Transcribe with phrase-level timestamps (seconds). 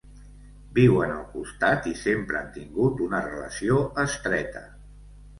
[0.75, 4.65] Viuen al costat i sempre han tingut una relació estreta.